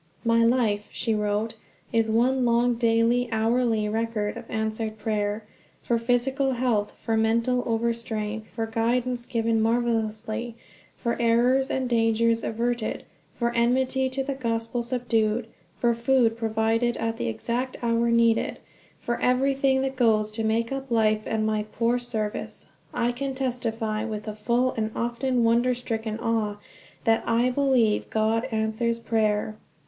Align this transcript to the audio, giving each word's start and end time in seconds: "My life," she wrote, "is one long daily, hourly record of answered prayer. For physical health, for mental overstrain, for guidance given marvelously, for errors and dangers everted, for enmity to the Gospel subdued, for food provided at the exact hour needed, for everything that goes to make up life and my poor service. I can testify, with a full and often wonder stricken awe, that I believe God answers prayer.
"My 0.25 0.43
life," 0.43 0.89
she 0.91 1.13
wrote, 1.13 1.57
"is 1.93 2.09
one 2.09 2.43
long 2.43 2.73
daily, 2.73 3.29
hourly 3.31 3.87
record 3.87 4.35
of 4.35 4.49
answered 4.49 4.97
prayer. 4.97 5.43
For 5.83 5.99
physical 5.99 6.53
health, 6.53 6.97
for 7.03 7.15
mental 7.15 7.61
overstrain, 7.67 8.41
for 8.41 8.65
guidance 8.65 9.27
given 9.27 9.61
marvelously, 9.61 10.55
for 10.97 11.17
errors 11.21 11.69
and 11.69 11.87
dangers 11.87 12.41
everted, 12.41 13.03
for 13.35 13.51
enmity 13.53 14.09
to 14.09 14.23
the 14.23 14.33
Gospel 14.33 14.81
subdued, 14.81 15.45
for 15.77 15.93
food 15.93 16.35
provided 16.35 16.97
at 16.97 17.17
the 17.17 17.27
exact 17.27 17.77
hour 17.83 18.09
needed, 18.09 18.57
for 19.01 19.19
everything 19.21 19.83
that 19.83 19.95
goes 19.97 20.31
to 20.31 20.43
make 20.43 20.71
up 20.71 20.89
life 20.89 21.21
and 21.27 21.45
my 21.45 21.61
poor 21.77 21.99
service. 21.99 22.65
I 22.91 23.11
can 23.11 23.35
testify, 23.35 24.03
with 24.05 24.27
a 24.27 24.33
full 24.33 24.71
and 24.71 24.89
often 24.95 25.43
wonder 25.43 25.75
stricken 25.75 26.17
awe, 26.17 26.57
that 27.03 27.21
I 27.27 27.51
believe 27.51 28.09
God 28.09 28.45
answers 28.45 28.99
prayer. 28.99 29.57